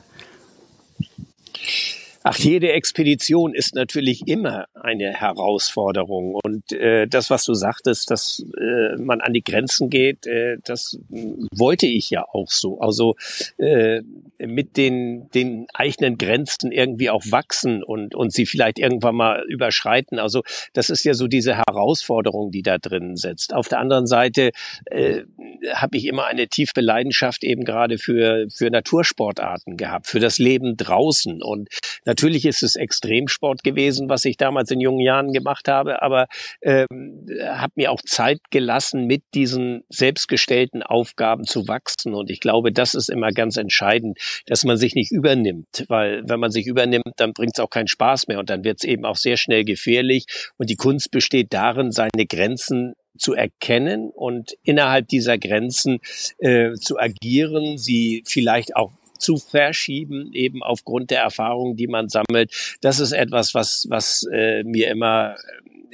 Ach, 2.25 2.37
jede 2.37 2.71
Expedition 2.71 3.53
ist 3.53 3.75
natürlich 3.75 4.27
immer 4.27 4.65
eine 4.73 5.11
Herausforderung. 5.11 6.35
Und 6.41 6.71
äh, 6.71 7.05
das, 7.05 7.29
was 7.29 7.43
du 7.43 7.53
sagtest, 7.53 8.09
dass 8.09 8.45
äh, 8.57 8.95
man 8.97 9.19
an 9.19 9.33
die 9.33 9.43
Grenzen 9.43 9.89
geht, 9.89 10.25
äh, 10.25 10.57
das 10.63 10.97
wollte 11.09 11.85
ich 11.85 12.09
ja 12.09 12.25
auch 12.31 12.49
so. 12.49 12.79
Also 12.79 13.15
äh, 13.57 14.01
mit 14.39 14.77
den, 14.77 15.29
den 15.31 15.67
eigenen 15.73 16.17
Grenzen 16.17 16.71
irgendwie 16.71 17.09
auch 17.09 17.23
wachsen 17.29 17.83
und, 17.83 18.15
und 18.15 18.31
sie 18.31 18.45
vielleicht 18.45 18.79
irgendwann 18.79 19.15
mal 19.15 19.43
überschreiten. 19.47 20.17
Also 20.17 20.43
das 20.71 20.89
ist 20.89 21.03
ja 21.03 21.13
so 21.13 21.27
diese 21.27 21.57
Herausforderung, 21.57 22.51
die 22.51 22.61
da 22.61 22.77
drin 22.77 23.17
sitzt. 23.17 23.53
Auf 23.53 23.67
der 23.67 23.79
anderen 23.79 24.07
Seite 24.07 24.51
äh, 24.85 25.23
habe 25.73 25.97
ich 25.97 26.05
immer 26.05 26.25
eine 26.25 26.47
tiefe 26.47 26.79
Leidenschaft 26.79 27.43
eben 27.43 27.65
gerade 27.65 27.97
für, 27.97 28.47
für 28.49 28.69
Natursportarten 28.69 29.75
gehabt, 29.75 30.07
für 30.07 30.19
das 30.19 30.37
Leben 30.37 30.77
draußen. 30.77 31.41
Und 31.41 31.69
Natürlich 32.13 32.45
ist 32.45 32.61
es 32.61 32.75
Extremsport 32.75 33.63
gewesen, 33.63 34.07
was 34.07 34.23
ich 34.25 34.37
damals 34.37 34.69
in 34.69 34.79
jungen 34.79 34.99
Jahren 34.99 35.33
gemacht 35.33 35.67
habe, 35.67 36.03
aber 36.03 36.27
ähm, 36.61 37.25
habe 37.43 37.73
mir 37.75 37.91
auch 37.91 38.03
Zeit 38.03 38.37
gelassen, 38.51 39.07
mit 39.07 39.23
diesen 39.33 39.83
selbstgestellten 39.89 40.83
Aufgaben 40.83 41.43
zu 41.43 41.67
wachsen. 41.67 42.13
Und 42.13 42.29
ich 42.29 42.39
glaube, 42.39 42.71
das 42.71 42.93
ist 42.93 43.09
immer 43.09 43.31
ganz 43.31 43.57
entscheidend, 43.57 44.19
dass 44.45 44.63
man 44.63 44.77
sich 44.77 44.93
nicht 44.93 45.11
übernimmt, 45.11 45.85
weil 45.87 46.21
wenn 46.27 46.39
man 46.39 46.51
sich 46.51 46.67
übernimmt, 46.67 47.13
dann 47.15 47.33
bringt 47.33 47.53
es 47.55 47.59
auch 47.59 47.71
keinen 47.71 47.87
Spaß 47.87 48.27
mehr 48.27 48.37
und 48.37 48.51
dann 48.51 48.63
wird 48.63 48.77
es 48.81 48.83
eben 48.83 49.05
auch 49.05 49.17
sehr 49.17 49.37
schnell 49.37 49.65
gefährlich. 49.65 50.27
Und 50.59 50.69
die 50.69 50.75
Kunst 50.75 51.09
besteht 51.09 51.51
darin, 51.51 51.91
seine 51.91 52.27
Grenzen 52.29 52.93
zu 53.17 53.33
erkennen 53.33 54.11
und 54.13 54.53
innerhalb 54.61 55.07
dieser 55.07 55.39
Grenzen 55.39 55.97
äh, 56.37 56.73
zu 56.73 56.99
agieren, 56.99 57.79
sie 57.79 58.21
vielleicht 58.27 58.75
auch 58.75 58.91
zu 59.23 59.37
verschieben, 59.37 60.31
eben 60.33 60.61
aufgrund 60.61 61.11
der 61.11 61.21
Erfahrungen, 61.21 61.75
die 61.75 61.87
man 61.87 62.09
sammelt. 62.09 62.77
Das 62.81 62.99
ist 62.99 63.11
etwas, 63.11 63.53
was, 63.53 63.87
was 63.89 64.27
äh, 64.31 64.63
mir 64.63 64.89
immer 64.89 65.35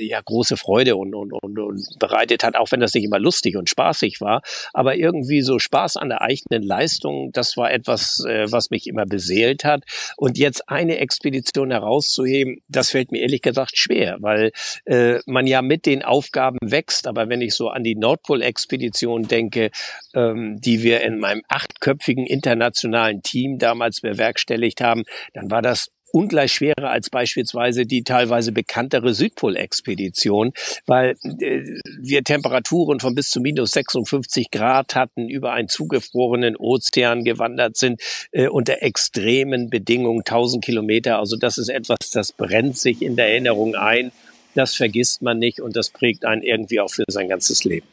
ja 0.08 0.22
große 0.24 0.58
Freude 0.58 0.96
und, 0.96 1.14
und, 1.14 1.34
und, 1.34 1.60
und 1.60 2.00
bereitet 2.00 2.44
hat, 2.44 2.56
auch 2.56 2.72
wenn 2.72 2.80
das 2.80 2.94
nicht 2.94 3.04
immer 3.04 3.20
lustig 3.20 3.56
und 3.58 3.70
spaßig 3.70 4.22
war. 4.22 4.42
Aber 4.74 4.96
irgendwie 4.96 5.42
so 5.42 5.60
Spaß 5.60 5.98
an 5.98 6.10
der 6.10 6.22
eigenen 6.22 6.64
Leistung, 6.64 7.32
das 7.34 7.58
war 7.58 7.72
etwas, 7.72 8.24
äh, 8.26 8.52
was 8.52 8.70
mich 8.70 8.88
immer 8.88 9.06
beseelt 9.06 9.64
hat. 9.64 9.84
Und 10.18 10.38
jetzt 10.38 10.70
eine 10.70 10.98
Expedition 10.98 11.72
herauszuheben, 11.72 12.62
das 12.68 12.92
fällt 12.92 13.12
mir 13.12 13.22
ehrlich 13.22 13.42
gesagt 13.42 13.78
schwer, 13.78 14.18
weil 14.20 14.52
äh, 14.86 15.20
man 15.26 15.48
ja 15.48 15.62
mit 15.62 15.86
den 15.86 16.04
Aufgaben 16.04 16.58
wächst. 16.62 17.08
Aber 17.08 17.30
wenn 17.30 17.42
ich 17.42 17.54
so 17.54 17.70
an 17.70 17.84
die 17.84 17.96
Nordpol-Expedition 17.96 19.24
denke, 19.24 19.72
ähm, 20.14 20.60
die 20.60 20.84
wir 20.84 21.02
in 21.02 21.20
meinem 21.20 21.44
achtköpfigen 21.48 22.26
internationalen 22.26 23.22
Team 23.22 23.58
damals 23.58 24.02
bewerkstelligt 24.02 24.82
haben, 24.82 25.04
dann 25.34 25.52
war 25.52 25.62
das 25.62 25.90
ungleich 26.12 26.54
schwerer 26.54 26.90
als 26.90 27.10
beispielsweise 27.10 27.86
die 27.86 28.04
teilweise 28.04 28.52
bekanntere 28.52 29.14
Südpolexpedition, 29.14 30.54
weil 30.86 31.16
äh, 31.40 31.80
wir 32.00 32.24
Temperaturen 32.24 33.00
von 33.00 33.16
bis 33.16 33.30
zu 33.30 33.42
minus 33.42 33.72
56 33.72 34.52
Grad 34.52 34.96
hatten, 34.96 35.30
über 35.30 35.54
einen 35.54 35.68
zugefrorenen 35.68 36.56
Ozean 36.56 37.24
gewandert 37.24 37.78
sind, 37.78 38.02
äh, 38.32 38.48
unter 38.48 38.82
extremen 38.82 39.70
Bedingungen, 39.70 40.20
1000 40.20 40.64
Kilometer. 40.64 41.20
Also 41.20 41.36
das 41.38 41.58
ist 41.58 41.70
etwas, 41.70 41.98
das 42.14 42.32
brennt 42.32 42.78
sich 42.78 43.02
in 43.02 43.16
der 43.16 43.30
Erinnerung 43.30 43.76
ein. 43.76 44.12
Das 44.56 44.76
vergisst 44.76 45.22
man 45.22 45.40
nicht 45.40 45.62
und 45.62 45.76
das 45.76 45.90
prägt 45.90 46.26
einen 46.26 46.42
irgendwie 46.42 46.80
auch 46.80 46.90
für 46.90 47.04
sein 47.08 47.30
ganzes 47.30 47.64
Leben. 47.64 47.88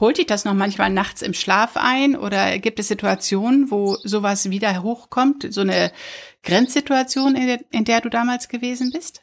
Holt 0.00 0.18
dich 0.18 0.26
das 0.26 0.44
noch 0.44 0.54
manchmal 0.54 0.90
nachts 0.90 1.22
im 1.22 1.34
Schlaf 1.34 1.76
ein 1.76 2.16
oder 2.16 2.58
gibt 2.58 2.78
es 2.78 2.88
Situationen, 2.88 3.70
wo 3.70 3.96
sowas 4.02 4.50
wieder 4.50 4.82
hochkommt, 4.82 5.46
so 5.52 5.60
eine 5.60 5.92
Grenzsituation, 6.42 7.36
in 7.36 7.46
der, 7.46 7.60
in 7.70 7.84
der 7.84 8.00
du 8.00 8.08
damals 8.08 8.48
gewesen 8.48 8.90
bist? 8.92 9.22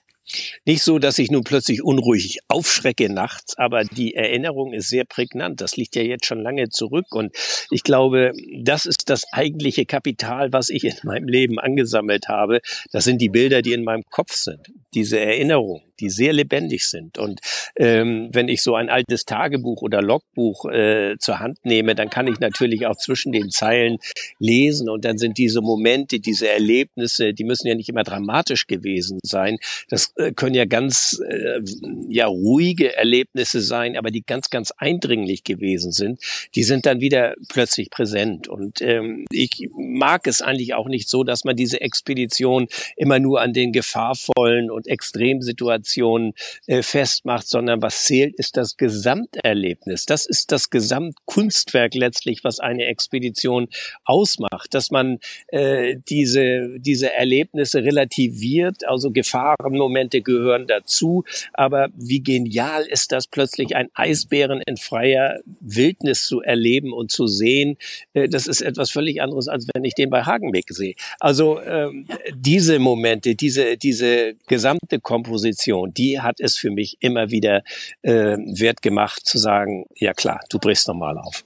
Nicht 0.65 0.83
so, 0.83 0.99
dass 0.99 1.17
ich 1.17 1.31
nun 1.31 1.43
plötzlich 1.43 1.83
unruhig 1.83 2.39
aufschrecke 2.47 3.11
nachts, 3.11 3.57
aber 3.57 3.83
die 3.83 4.13
Erinnerung 4.13 4.73
ist 4.73 4.89
sehr 4.89 5.05
prägnant. 5.05 5.59
Das 5.59 5.75
liegt 5.75 5.95
ja 5.95 6.03
jetzt 6.03 6.25
schon 6.25 6.41
lange 6.41 6.69
zurück 6.69 7.07
und 7.09 7.35
ich 7.71 7.83
glaube, 7.83 8.33
das 8.63 8.85
ist 8.85 9.09
das 9.09 9.25
eigentliche 9.31 9.85
Kapital, 9.85 10.53
was 10.53 10.69
ich 10.69 10.83
in 10.83 10.95
meinem 11.03 11.27
Leben 11.27 11.59
angesammelt 11.59 12.27
habe. 12.27 12.61
Das 12.91 13.05
sind 13.05 13.19
die 13.21 13.29
Bilder, 13.29 13.61
die 13.61 13.73
in 13.73 13.83
meinem 13.83 14.03
Kopf 14.09 14.33
sind. 14.33 14.71
Diese 14.93 15.19
Erinnerung 15.19 15.81
die 15.99 16.09
sehr 16.09 16.33
lebendig 16.33 16.87
sind. 16.87 17.17
Und 17.17 17.39
ähm, 17.75 18.29
wenn 18.31 18.47
ich 18.47 18.61
so 18.61 18.75
ein 18.75 18.89
altes 18.89 19.25
Tagebuch 19.25 19.81
oder 19.81 20.01
Logbuch 20.01 20.65
äh, 20.65 21.17
zur 21.19 21.39
Hand 21.39 21.59
nehme, 21.63 21.95
dann 21.95 22.09
kann 22.09 22.27
ich 22.27 22.39
natürlich 22.39 22.85
auch 22.85 22.97
zwischen 22.97 23.31
den 23.31 23.49
Zeilen 23.49 23.97
lesen 24.39 24.89
und 24.89 25.05
dann 25.05 25.17
sind 25.17 25.37
diese 25.37 25.61
Momente, 25.61 26.19
diese 26.19 26.49
Erlebnisse, 26.49 27.33
die 27.33 27.43
müssen 27.43 27.67
ja 27.67 27.75
nicht 27.75 27.89
immer 27.89 28.03
dramatisch 28.03 28.67
gewesen 28.67 29.19
sein. 29.23 29.57
Das 29.89 30.13
äh, 30.15 30.31
können 30.31 30.55
ja 30.55 30.65
ganz 30.65 31.19
äh, 31.27 31.59
ja 32.07 32.27
ruhige 32.27 32.95
Erlebnisse 32.95 33.61
sein, 33.61 33.97
aber 33.97 34.11
die 34.11 34.21
ganz 34.21 34.49
ganz 34.49 34.71
eindringlich 34.77 35.43
gewesen 35.43 35.91
sind. 35.91 36.21
Die 36.55 36.63
sind 36.63 36.85
dann 36.85 37.01
wieder 37.01 37.35
plötzlich 37.49 37.89
präsent 37.89 38.47
und 38.47 38.81
ähm, 38.81 39.25
ich 39.31 39.69
mag 39.77 40.27
es 40.27 40.41
eigentlich 40.41 40.73
auch 40.73 40.87
nicht 40.87 41.09
so, 41.09 41.23
dass 41.23 41.43
man 41.43 41.55
diese 41.55 41.81
Expedition 41.81 42.67
immer 42.95 43.19
nur 43.19 43.41
an 43.41 43.53
den 43.53 43.71
gefahrvollen 43.71 44.71
und 44.71 44.87
Extremsituationen 44.87 45.88
Situation 45.89 46.33
äh, 46.67 46.81
festmacht, 46.81 47.47
sondern 47.47 47.81
was 47.81 48.05
zählt, 48.05 48.35
ist 48.35 48.57
das 48.57 48.77
Gesamterlebnis. 48.77 50.05
Das 50.05 50.25
ist 50.25 50.51
das 50.51 50.69
Gesamtkunstwerk 50.69 51.95
letztlich, 51.95 52.43
was 52.43 52.59
eine 52.59 52.85
Expedition 52.85 53.67
ausmacht, 54.05 54.73
dass 54.73 54.91
man 54.91 55.19
äh, 55.47 55.97
diese, 56.09 56.79
diese 56.79 57.13
Erlebnisse 57.13 57.83
relativiert, 57.83 58.87
also 58.87 59.11
Gefahrenmomente 59.11 60.21
gehören 60.21 60.67
dazu, 60.67 61.23
aber 61.53 61.89
wie 61.95 62.21
genial 62.21 62.83
ist 62.83 63.11
das 63.11 63.27
plötzlich, 63.27 63.75
ein 63.75 63.89
Eisbären 63.93 64.61
in 64.65 64.77
freier 64.77 65.39
Wildnis 65.59 66.25
zu 66.25 66.41
erleben 66.41 66.93
und 66.93 67.11
zu 67.11 67.27
sehen, 67.27 67.77
äh, 68.13 68.29
das 68.29 68.47
ist 68.47 68.61
etwas 68.61 68.91
völlig 68.91 69.21
anderes, 69.21 69.47
als 69.47 69.67
wenn 69.73 69.83
ich 69.83 69.95
den 69.95 70.09
bei 70.09 70.23
Hagenbeck 70.23 70.69
sehe. 70.69 70.93
Also 71.19 71.59
ähm, 71.61 72.07
diese 72.35 72.79
Momente, 72.79 73.35
diese, 73.35 73.77
diese 73.77 74.35
gesamte 74.47 74.99
Komposition, 75.01 75.78
und 75.79 75.97
die 75.97 76.19
hat 76.19 76.39
es 76.39 76.57
für 76.57 76.71
mich 76.71 76.97
immer 76.99 77.31
wieder 77.31 77.63
äh, 78.01 78.37
wert 78.37 78.81
gemacht 78.81 79.25
zu 79.25 79.37
sagen, 79.37 79.85
ja 79.95 80.13
klar, 80.13 80.41
du 80.49 80.59
brichst 80.59 80.87
nochmal 80.87 81.17
auf. 81.17 81.45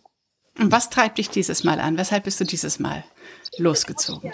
Und 0.60 0.72
was 0.72 0.90
treibt 0.90 1.18
dich 1.18 1.30
dieses 1.30 1.64
Mal 1.64 1.80
an? 1.80 1.98
Weshalb 1.98 2.26
bist 2.26 2.40
du 2.40 2.46
dieses 2.46 2.80
Mal 2.80 3.04
losgezogen? 3.58 4.34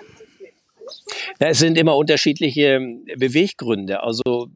Ja, 1.39 1.48
es 1.48 1.60
sind 1.60 1.77
immer 1.77 1.96
unterschiedliche 1.96 2.79
Beweggründe. 3.18 4.03
Also 4.03 4.50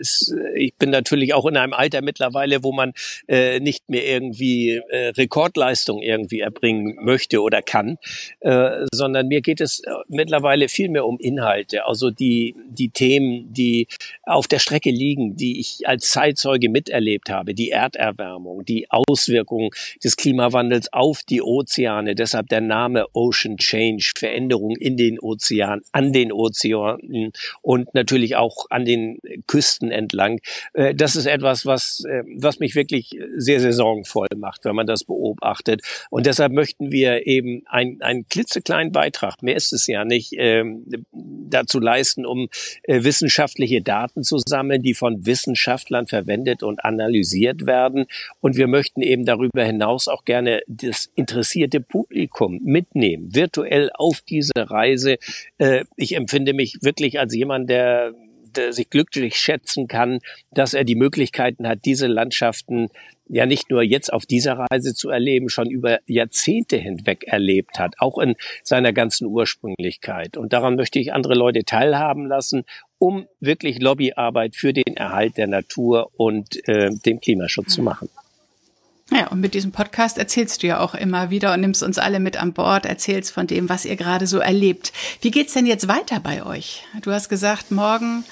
ist, 0.00 0.34
äh, 0.36 0.58
ich 0.58 0.74
bin 0.74 0.90
natürlich 0.90 1.34
auch 1.34 1.46
in 1.46 1.56
einem 1.56 1.72
Alter 1.72 2.02
mittlerweile, 2.02 2.64
wo 2.64 2.72
man 2.72 2.92
äh, 3.28 3.60
nicht 3.60 3.88
mehr 3.88 4.06
irgendwie 4.06 4.80
äh, 4.88 5.08
Rekordleistung 5.08 6.00
irgendwie 6.00 6.40
erbringen 6.40 6.96
möchte 7.00 7.42
oder 7.42 7.62
kann, 7.62 7.98
äh, 8.40 8.86
sondern 8.92 9.28
mir 9.28 9.42
geht 9.42 9.60
es 9.60 9.80
äh, 9.80 9.90
mittlerweile 10.08 10.68
viel 10.68 10.88
mehr 10.88 11.06
um 11.06 11.18
Inhalte, 11.18 11.86
also 11.86 12.10
die, 12.10 12.56
die 12.68 12.88
Themen, 12.88 13.52
die 13.52 13.86
auf 14.24 14.48
der 14.48 14.58
Strecke 14.58 14.90
liegen, 14.90 15.36
die 15.36 15.60
ich 15.60 15.86
als 15.86 16.10
Zeitzeuge 16.10 16.68
miterlebt 16.68 17.30
habe, 17.30 17.54
die 17.54 17.70
Erderwärmung, 17.70 18.64
die 18.64 18.90
Auswirkungen 18.90 19.70
des 20.02 20.16
Klimawandels 20.16 20.92
auf 20.92 21.22
die 21.28 21.42
Ozeane, 21.42 22.14
deshalb 22.14 22.48
der 22.48 22.60
Name 22.60 23.06
Ocean 23.12 23.56
Change, 23.58 24.12
Veränderung 24.16 24.76
in 24.76 24.96
den 24.96 25.18
Ozeanen, 25.20 25.82
an 25.92 26.12
den 26.12 26.32
Ozeanen 26.32 27.32
und 27.62 27.94
natürlich 27.94 28.36
auch 28.36 28.66
an 28.70 28.84
den 28.84 29.18
Küsten 29.46 29.89
entlang. 29.90 30.40
Äh, 30.72 30.94
das 30.94 31.16
ist 31.16 31.26
etwas, 31.26 31.66
was, 31.66 32.04
äh, 32.08 32.22
was 32.36 32.58
mich 32.58 32.74
wirklich 32.74 33.10
sehr, 33.34 33.60
sehr 33.60 33.72
sorgenvoll 33.72 34.28
macht, 34.36 34.64
wenn 34.64 34.74
man 34.74 34.86
das 34.86 35.04
beobachtet. 35.04 35.82
Und 36.10 36.26
deshalb 36.26 36.52
möchten 36.52 36.90
wir 36.90 37.26
eben 37.26 37.62
einen, 37.66 38.00
einen 38.02 38.26
klitzekleinen 38.28 38.92
Beitrag, 38.92 39.42
mehr 39.42 39.56
ist 39.56 39.72
es 39.72 39.86
ja 39.86 40.04
nicht, 40.04 40.34
ähm, 40.36 40.84
dazu 41.12 41.80
leisten, 41.80 42.26
um 42.26 42.48
äh, 42.84 43.02
wissenschaftliche 43.02 43.82
Daten 43.82 44.22
zu 44.22 44.38
sammeln, 44.38 44.82
die 44.82 44.94
von 44.94 45.26
Wissenschaftlern 45.26 46.06
verwendet 46.06 46.62
und 46.62 46.84
analysiert 46.84 47.66
werden. 47.66 48.06
Und 48.40 48.56
wir 48.56 48.66
möchten 48.66 49.02
eben 49.02 49.24
darüber 49.24 49.64
hinaus 49.64 50.08
auch 50.08 50.24
gerne 50.24 50.62
das 50.66 51.10
interessierte 51.14 51.80
Publikum 51.80 52.60
mitnehmen, 52.62 53.34
virtuell 53.34 53.90
auf 53.94 54.20
diese 54.20 54.52
Reise. 54.56 55.16
Ich 55.96 56.14
empfinde 56.14 56.52
mich 56.52 56.78
wirklich 56.82 57.18
als 57.18 57.34
jemand, 57.34 57.68
der 57.68 58.14
sich 58.70 58.90
glücklich 58.90 59.36
schätzen 59.36 59.88
kann, 59.88 60.20
dass 60.50 60.74
er 60.74 60.84
die 60.84 60.94
Möglichkeiten 60.94 61.66
hat, 61.66 61.84
diese 61.84 62.06
Landschaften 62.06 62.88
ja 63.30 63.46
nicht 63.46 63.70
nur 63.70 63.82
jetzt 63.82 64.12
auf 64.12 64.26
dieser 64.26 64.58
Reise 64.58 64.92
zu 64.94 65.08
erleben, 65.08 65.48
schon 65.48 65.70
über 65.70 66.00
Jahrzehnte 66.06 66.76
hinweg 66.76 67.24
erlebt 67.26 67.78
hat, 67.78 67.94
auch 67.98 68.18
in 68.18 68.34
seiner 68.64 68.92
ganzen 68.92 69.26
Ursprünglichkeit. 69.26 70.36
Und 70.36 70.52
daran 70.52 70.74
möchte 70.74 70.98
ich 70.98 71.12
andere 71.12 71.34
Leute 71.34 71.64
teilhaben 71.64 72.26
lassen, 72.26 72.64
um 72.98 73.26
wirklich 73.38 73.80
Lobbyarbeit 73.80 74.56
für 74.56 74.72
den 74.72 74.96
Erhalt 74.96 75.36
der 75.36 75.46
Natur 75.46 76.10
und 76.16 76.68
äh, 76.68 76.90
den 76.90 77.20
Klimaschutz 77.20 77.74
zu 77.74 77.82
machen. 77.82 78.08
Ja, 79.12 79.28
und 79.28 79.40
mit 79.40 79.54
diesem 79.54 79.72
Podcast 79.72 80.18
erzählst 80.18 80.62
du 80.62 80.68
ja 80.68 80.78
auch 80.78 80.94
immer 80.94 81.30
wieder 81.30 81.52
und 81.52 81.60
nimmst 81.60 81.82
uns 81.82 81.98
alle 81.98 82.20
mit 82.20 82.36
an 82.36 82.52
Bord, 82.52 82.86
erzählst 82.86 83.32
von 83.32 83.46
dem, 83.46 83.68
was 83.68 83.84
ihr 83.84 83.96
gerade 83.96 84.26
so 84.26 84.38
erlebt. 84.38 84.92
Wie 85.20 85.32
geht's 85.32 85.52
denn 85.52 85.66
jetzt 85.66 85.88
weiter 85.88 86.20
bei 86.20 86.44
euch? 86.44 86.84
Du 87.02 87.10
hast 87.10 87.28
gesagt, 87.28 87.72
morgen 87.72 88.24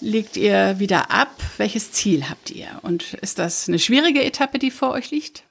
legt 0.00 0.36
ihr 0.36 0.78
wieder 0.78 1.10
ab. 1.12 1.32
Welches 1.56 1.92
Ziel 1.92 2.28
habt 2.28 2.50
ihr? 2.50 2.68
Und 2.82 3.14
ist 3.14 3.38
das 3.38 3.68
eine 3.68 3.78
schwierige 3.78 4.24
Etappe, 4.24 4.58
die 4.58 4.72
vor 4.72 4.90
euch 4.90 5.10
liegt? 5.10 5.44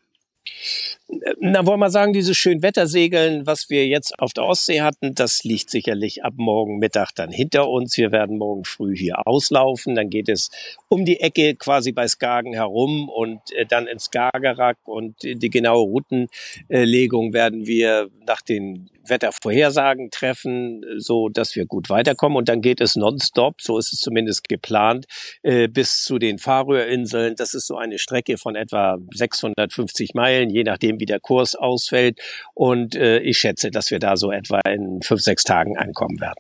Na, 1.40 1.66
wollen 1.66 1.80
wir 1.80 1.90
sagen, 1.90 2.12
dieses 2.12 2.36
Schönwettersegeln, 2.36 3.46
was 3.46 3.70
wir 3.70 3.88
jetzt 3.88 4.20
auf 4.20 4.34
der 4.34 4.44
Ostsee 4.44 4.82
hatten, 4.82 5.16
das 5.16 5.46
liegt 5.46 5.70
sicherlich 5.70 6.26
ab 6.26 6.34
morgen 6.36 6.80
Mittag 6.80 7.12
dann 7.16 7.32
hinter 7.32 7.70
uns. 7.70 7.96
Wir 7.96 8.12
werden 8.12 8.38
morgen 8.38 8.66
früh 8.66 8.96
hier 8.96 9.26
auslaufen. 9.26 9.96
Dann 9.96 10.10
geht 10.10 10.28
es 10.28 10.50
um 10.90 11.06
die 11.06 11.22
Ecke 11.22 11.56
quasi 11.56 11.94
bei 11.94 12.10
Skagen 12.10 12.54
herum 12.54 13.08
und 13.08 13.40
äh, 13.54 13.66
dann 13.66 13.88
ins 13.88 14.06
Skagerrak 14.06 14.80
und 14.84 15.16
die 15.24 15.50
genaue 15.50 15.86
Routenlegung 15.86 17.32
werden 17.32 17.68
wir 17.68 18.10
nach 18.26 18.42
den 18.42 18.90
Wettervorhersagen 19.10 20.10
treffen, 20.12 20.84
so 20.98 21.30
dass 21.30 21.56
wir 21.56 21.66
gut 21.66 21.90
weiterkommen. 21.90 22.38
Und 22.38 22.50
dann 22.50 22.62
geht 22.62 22.82
es 22.82 22.96
nonstop, 22.96 23.62
so 23.62 23.78
ist 23.78 23.94
es 23.94 24.00
zumindest 24.00 24.48
geplant, 24.48 25.06
äh, 25.44 25.68
bis 25.68 26.04
zu 26.04 26.20
den 26.20 26.38
Färöerinseln. 26.38 27.36
Das 27.36 27.54
ist 27.54 27.68
so 27.68 27.78
eine 27.78 28.00
Strecke 28.00 28.38
von 28.38 28.56
etwa 28.56 28.98
650 29.14 30.14
Meilen, 30.14 30.50
je 30.50 30.64
nachdem, 30.64 31.00
wie 31.00 31.06
der 31.06 31.20
Kurs 31.20 31.56
ausfällt. 31.56 32.20
Und 32.54 32.96
äh, 32.96 33.20
ich 33.20 33.38
schätze, 33.38 33.72
dass 33.72 33.92
wir 33.92 34.00
da 34.00 34.18
so 34.18 34.32
etwa 34.32 34.60
in 34.62 35.02
fünf, 35.02 35.22
sechs 35.22 35.44
Tagen 35.44 35.78
ankommen 35.78 36.20
werden. 36.20 36.40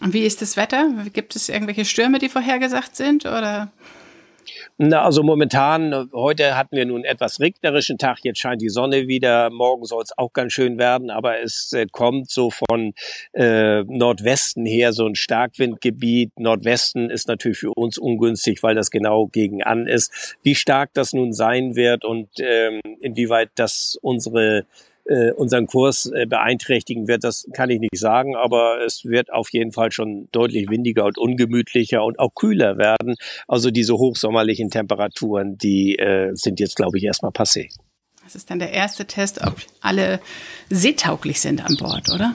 Und 0.00 0.12
wie 0.12 0.24
ist 0.24 0.42
das 0.42 0.56
Wetter? 0.56 0.90
Gibt 1.12 1.34
es 1.34 1.48
irgendwelche 1.48 1.84
Stürme, 1.84 2.18
die 2.18 2.28
vorhergesagt 2.28 2.94
sind 2.94 3.24
oder? 3.24 3.72
Na, 4.76 5.02
also 5.02 5.22
momentan, 5.22 6.08
heute 6.12 6.56
hatten 6.56 6.76
wir 6.76 6.86
nun 6.86 7.04
etwas 7.04 7.40
regnerischen 7.40 7.98
Tag, 7.98 8.18
jetzt 8.22 8.38
scheint 8.38 8.62
die 8.62 8.68
Sonne 8.68 9.08
wieder, 9.08 9.50
morgen 9.50 9.84
soll 9.84 10.02
es 10.02 10.16
auch 10.16 10.32
ganz 10.32 10.52
schön 10.52 10.78
werden, 10.78 11.10
aber 11.10 11.40
es 11.40 11.72
äh, 11.72 11.86
kommt 11.90 12.30
so 12.30 12.50
von 12.50 12.92
äh, 13.32 13.82
Nordwesten 13.84 14.66
her 14.66 14.92
so 14.92 15.06
ein 15.06 15.14
Starkwindgebiet. 15.14 16.38
Nordwesten 16.38 17.10
ist 17.10 17.28
natürlich 17.28 17.58
für 17.58 17.72
uns 17.74 17.98
ungünstig, 17.98 18.62
weil 18.62 18.74
das 18.74 18.90
genau 18.90 19.26
gegen 19.26 19.62
an 19.62 19.86
ist. 19.86 20.36
Wie 20.42 20.54
stark 20.54 20.90
das 20.94 21.12
nun 21.12 21.32
sein 21.32 21.76
wird 21.76 22.04
und 22.04 22.28
ähm, 22.38 22.80
inwieweit 23.00 23.50
das 23.56 23.98
unsere 24.00 24.66
äh, 25.08 25.32
unseren 25.32 25.66
Kurs 25.66 26.06
äh, 26.06 26.26
beeinträchtigen 26.26 27.08
wird, 27.08 27.24
das 27.24 27.46
kann 27.52 27.70
ich 27.70 27.80
nicht 27.80 27.98
sagen, 27.98 28.36
aber 28.36 28.84
es 28.84 29.04
wird 29.04 29.32
auf 29.32 29.50
jeden 29.52 29.72
Fall 29.72 29.90
schon 29.90 30.28
deutlich 30.32 30.70
windiger 30.70 31.04
und 31.06 31.18
ungemütlicher 31.18 32.04
und 32.04 32.18
auch 32.18 32.34
kühler 32.34 32.78
werden. 32.78 33.16
Also 33.46 33.70
diese 33.70 33.94
hochsommerlichen 33.94 34.70
Temperaturen, 34.70 35.58
die 35.58 35.96
äh, 35.96 36.30
sind 36.34 36.60
jetzt, 36.60 36.76
glaube 36.76 36.98
ich, 36.98 37.04
erstmal 37.04 37.32
passé. 37.32 37.68
Das 38.22 38.34
ist 38.34 38.50
dann 38.50 38.58
der 38.58 38.72
erste 38.72 39.06
Test, 39.06 39.40
ob 39.46 39.56
alle 39.80 40.20
seetauglich 40.68 41.40
sind 41.40 41.64
an 41.64 41.76
Bord, 41.78 42.10
oder? 42.10 42.34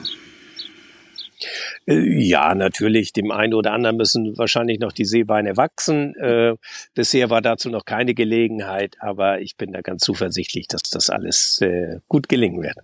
Äh, 1.86 2.22
ja, 2.22 2.54
natürlich. 2.54 3.12
Dem 3.12 3.30
einen 3.30 3.54
oder 3.54 3.72
anderen 3.72 3.96
müssen 3.96 4.36
wahrscheinlich 4.38 4.78
noch 4.78 4.92
die 4.92 5.04
Seebeine 5.04 5.56
wachsen. 5.56 6.14
Äh, 6.16 6.54
bisher 6.94 7.30
war 7.30 7.42
dazu 7.42 7.70
noch 7.70 7.84
keine 7.84 8.14
Gelegenheit, 8.14 8.96
aber 9.00 9.40
ich 9.40 9.56
bin 9.56 9.72
da 9.72 9.80
ganz 9.80 10.02
zuversichtlich, 10.02 10.68
dass 10.68 10.82
das 10.82 11.10
alles 11.10 11.60
äh, 11.60 11.98
gut 12.08 12.28
gelingen 12.28 12.62
wird. 12.62 12.76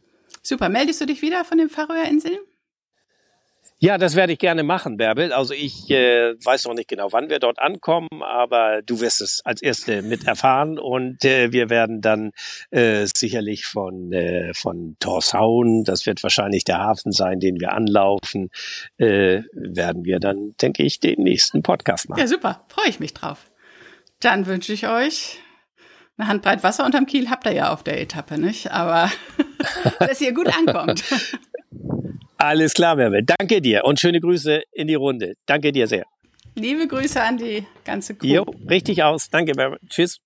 Super. 0.43 0.69
Meldest 0.69 1.01
du 1.01 1.07
dich 1.07 1.23
wieder 1.23 1.45
von 1.45 1.59
den 1.59 1.69
Färöerinseln? 1.69 2.39
Ja, 3.83 3.97
das 3.97 4.15
werde 4.15 4.35
ich 4.35 4.39
gerne 4.39 4.63
machen, 4.63 4.99
Bärbel. 4.99 5.33
Also 5.33 5.55
ich 5.55 5.89
äh, 5.89 6.35
weiß 6.45 6.67
noch 6.67 6.75
nicht 6.75 6.89
genau, 6.89 7.13
wann 7.13 7.31
wir 7.31 7.39
dort 7.39 7.59
ankommen, 7.59 8.09
aber 8.23 8.83
du 8.83 9.01
wirst 9.01 9.23
es 9.23 9.41
als 9.43 9.63
Erste 9.63 10.03
mit 10.03 10.27
erfahren 10.27 10.79
und 10.79 11.25
äh, 11.25 11.51
wir 11.51 11.71
werden 11.71 12.03
dann 12.03 12.33
äh, 12.71 13.07
sicherlich 13.17 13.65
von 13.65 14.13
äh, 14.13 14.53
von 14.53 14.97
Torshavn, 15.01 15.85
das 15.85 16.05
wird 16.05 16.23
wahrscheinlich 16.23 16.65
der 16.65 16.79
Hafen 16.79 17.11
sein, 17.11 17.41
den 17.41 17.59
wir 17.59 17.73
anlaufen, 17.73 18.51
äh, 18.99 19.45
werden 19.55 20.05
wir 20.05 20.21
dann, 20.21 20.55
denke 20.61 20.83
ich, 20.83 21.01
den 21.01 21.23
nächsten 21.23 21.63
Podcast 21.63 22.11
machen. 22.11 22.21
Ja, 22.21 22.27
super, 22.27 22.67
freue 22.69 22.91
ich 22.91 23.01
mich 23.01 23.15
drauf. 23.15 23.51
Dann 24.21 24.45
wünsche 24.45 24.75
ich 24.75 24.89
euch 24.89 25.39
eine 26.19 26.29
Handbreit 26.29 26.63
Wasser 26.63 26.85
unterm 26.85 27.07
Kiel 27.07 27.31
habt 27.31 27.47
ihr 27.47 27.53
ja 27.53 27.73
auf 27.73 27.83
der 27.83 27.99
Etappe, 27.99 28.37
nicht? 28.37 28.71
Aber 28.73 29.11
dass 30.01 30.21
ihr 30.21 30.35
gut 30.35 30.55
ankommt. 30.55 31.03
Alles 32.41 32.73
klar, 32.73 32.97
Merve. 32.97 33.23
Danke 33.23 33.61
dir 33.61 33.85
und 33.85 34.01
schöne 34.01 34.19
Grüße 34.19 34.63
in 34.73 34.87
die 34.87 34.95
Runde. 34.95 35.35
Danke 35.45 35.73
dir 35.73 35.87
sehr. 35.87 36.07
Liebe 36.55 36.89
Grüße 36.89 37.23
an 37.23 37.37
die 37.37 37.67
ganze 37.85 38.15
Crew. 38.15 38.27
Jo, 38.27 38.43
richtig 38.69 39.03
aus. 39.03 39.29
Danke, 39.29 39.53
Merve. 39.55 39.77
Tschüss. 39.91 40.21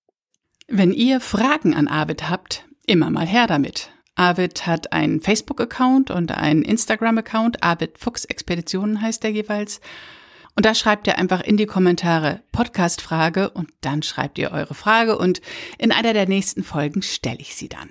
Wenn 0.68 0.92
ihr 0.92 1.18
Fragen 1.18 1.75
an 1.75 1.88
Arvid 1.88 2.30
habt, 2.30 2.66
immer 2.87 3.11
mal 3.11 3.26
her 3.26 3.49
damit. 3.49 3.90
Arvid 4.14 4.64
hat 4.64 4.92
einen 4.92 5.23
Facebook-Account 5.23 6.12
und 6.12 6.30
einen 6.30 6.62
Instagram-Account. 6.62 7.64
Arvid 7.64 7.99
Fuchs 7.99 8.25
Expeditionen 8.25 9.02
heißt 9.02 9.25
der 9.25 9.33
jeweils. 9.33 9.80
Und 10.54 10.64
da 10.64 10.76
schreibt 10.76 11.09
ihr 11.09 11.18
einfach 11.18 11.40
in 11.40 11.56
die 11.56 11.66
Kommentare 11.66 12.42
Podcast-Frage 12.52 13.50
und 13.50 13.71
dann 13.80 14.04
schreibt 14.04 14.38
ihr 14.38 14.52
eure 14.52 14.75
Frage 14.75 15.18
und 15.18 15.40
in 15.78 15.90
einer 15.90 16.12
der 16.12 16.28
nächsten 16.28 16.62
Folgen 16.62 17.02
stelle 17.02 17.40
ich 17.40 17.56
sie 17.56 17.68
dann. 17.68 17.90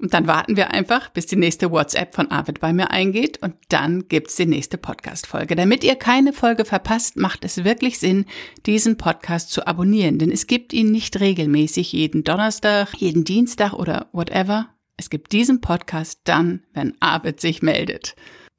Und 0.00 0.14
dann 0.14 0.28
warten 0.28 0.56
wir 0.56 0.70
einfach, 0.70 1.10
bis 1.10 1.26
die 1.26 1.36
nächste 1.36 1.72
WhatsApp 1.72 2.14
von 2.14 2.30
Arvid 2.30 2.60
bei 2.60 2.72
mir 2.72 2.90
eingeht 2.90 3.42
und 3.42 3.54
dann 3.68 4.06
gibt's 4.06 4.36
die 4.36 4.46
nächste 4.46 4.78
Podcast-Folge. 4.78 5.56
Damit 5.56 5.82
ihr 5.82 5.96
keine 5.96 6.32
Folge 6.32 6.64
verpasst, 6.64 7.16
macht 7.16 7.44
es 7.44 7.64
wirklich 7.64 7.98
Sinn, 7.98 8.24
diesen 8.64 8.96
Podcast 8.96 9.50
zu 9.50 9.66
abonnieren, 9.66 10.18
denn 10.18 10.30
es 10.30 10.46
gibt 10.46 10.72
ihn 10.72 10.92
nicht 10.92 11.18
regelmäßig 11.18 11.92
jeden 11.92 12.22
Donnerstag, 12.22 12.94
jeden 12.96 13.24
Dienstag 13.24 13.72
oder 13.72 14.06
whatever. 14.12 14.68
Es 14.96 15.10
gibt 15.10 15.32
diesen 15.32 15.60
Podcast 15.60 16.20
dann, 16.24 16.62
wenn 16.74 16.94
Arvid 17.00 17.40
sich 17.40 17.62
meldet. 17.62 18.14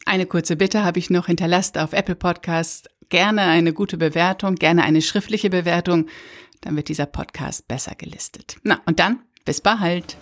Eine 0.05 0.25
kurze 0.25 0.55
Bitte 0.55 0.83
habe 0.83 0.99
ich 0.99 1.09
noch 1.09 1.27
hinterlasst 1.27 1.77
auf 1.77 1.93
Apple 1.93 2.15
Podcasts. 2.15 2.89
Gerne 3.09 3.43
eine 3.43 3.73
gute 3.73 3.97
Bewertung, 3.97 4.55
gerne 4.55 4.83
eine 4.83 5.01
schriftliche 5.01 5.49
Bewertung. 5.49 6.07
Dann 6.61 6.75
wird 6.75 6.89
dieser 6.89 7.05
Podcast 7.05 7.67
besser 7.67 7.95
gelistet. 7.95 8.57
Na, 8.63 8.81
und 8.85 8.99
dann 8.99 9.19
bis 9.45 9.61
bald. 9.61 10.17